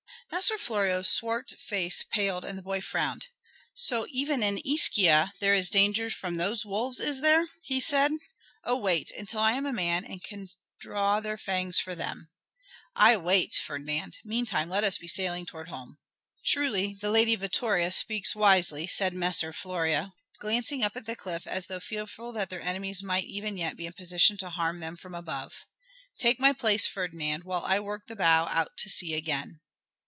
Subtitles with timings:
[0.31, 3.27] Messer Florio's swart face paled and the boy frowned.
[3.75, 7.47] "So even in Ischia there is danger from those wolves, is there?"
[7.81, 8.17] said he.
[8.63, 10.47] "Oh, wait until I am a man, and can
[10.79, 12.29] draw their fangs for them."
[12.95, 14.19] "Aye, wait, Ferdinand.
[14.23, 15.97] Meantime let us be sailing towards home."
[16.45, 21.67] "Truly, the Lady Vittoria speaks wisely," said Messer Florio, glancing up at the cliff as
[21.67, 25.13] though fearful that their enemies might even yet be in position to harm them from
[25.13, 25.65] above.
[26.17, 29.59] "Take my place, Ferdinand, while I work the bow out to sea again."